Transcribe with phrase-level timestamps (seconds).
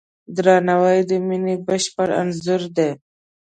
[0.35, 2.89] درناوی د مینې بشپړ انځور دی.